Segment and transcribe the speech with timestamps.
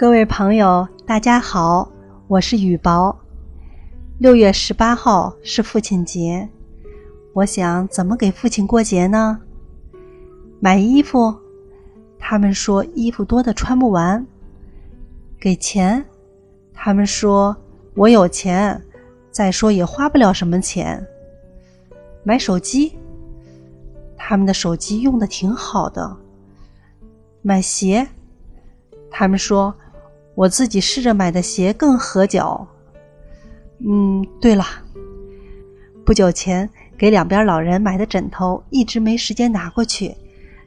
[0.00, 1.86] 各位朋友，大家好，
[2.26, 3.14] 我是雨薄。
[4.16, 6.48] 六月十八号是父亲节，
[7.34, 9.38] 我想怎么给父亲过节呢？
[10.58, 11.36] 买衣服，
[12.18, 14.24] 他们说衣服多的穿不完；
[15.38, 16.02] 给钱，
[16.72, 17.54] 他们说
[17.94, 18.82] 我有钱，
[19.30, 21.06] 再说也花不了什么钱。
[22.22, 22.96] 买手机，
[24.16, 26.16] 他们的手机用的挺好的。
[27.42, 28.08] 买鞋，
[29.10, 29.74] 他们说
[30.40, 32.66] 我自己试着买的鞋更合脚。
[33.86, 34.64] 嗯，对了，
[36.02, 40.16] 不久前给两边老人买的枕头一直没时间拿过去，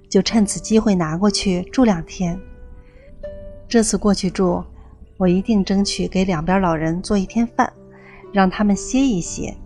[0.07, 2.39] 就趁此机会拿过去住两天。
[3.67, 4.63] 这次过去住，
[5.17, 7.73] 我一定争取给两边老人做一天饭，
[8.31, 9.57] 让他们歇一歇，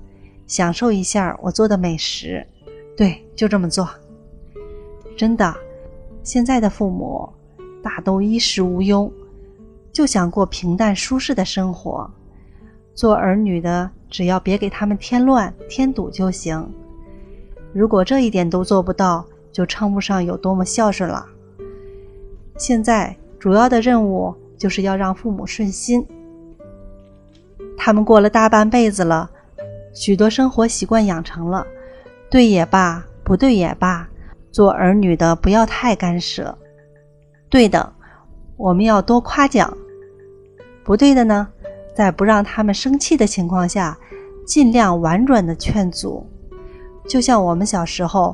[0.48, 2.48] 享受一下我做的美食。
[2.96, 3.90] 对，就这么做。
[5.18, 5.54] 真的，
[6.24, 7.28] 现在的父母
[7.84, 9.12] 大都衣食无忧，
[9.98, 12.08] 就想过平淡舒适的生活。
[12.94, 16.72] 做儿女的，只要别给他们添乱添堵就行。
[17.74, 21.26] 如果这一点都做不到，就称不上有多么孝顺了。
[22.60, 26.06] 现在主要的任务就是要让父母顺心。
[27.76, 29.28] 他们过了大半辈子了，
[29.96, 31.66] 许多生活习惯养成了，
[32.30, 34.08] 对也罢，不对也罢，
[34.52, 36.56] 做儿女的不要太干涉。
[37.50, 37.92] 对的，
[38.58, 39.76] 我们要多夸奖；
[40.88, 41.46] 不对的呢？
[41.94, 44.00] 在不让他们生气的情况下，
[44.46, 46.26] 尽量婉转的劝阻。
[47.06, 48.34] 就像我们小时候，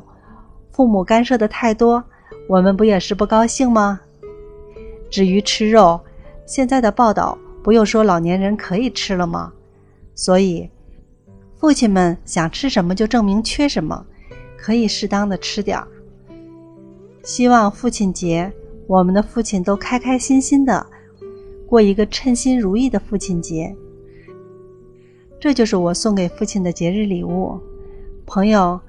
[0.70, 2.04] 父母干涉的太多，
[2.48, 4.00] 我们不也是不高兴吗？
[5.10, 6.00] 至于吃肉，
[6.46, 9.52] 现在的报道不又说老年人可以吃了吗？
[10.14, 10.70] 所以，
[11.58, 14.06] 父亲们想吃什么就证明缺什么，
[14.56, 15.88] 可以适当的吃点儿。
[17.24, 18.52] 希望父亲节，
[18.86, 20.86] 我们的父亲都开开心心的。
[21.66, 23.74] 过一个称心如意的父亲节，
[25.40, 27.58] 这就是我送给父亲的节日礼物。
[28.26, 28.80] 朋友，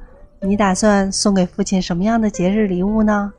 [0.41, 3.33] 你打算送给父亲什么样的节日礼物呢？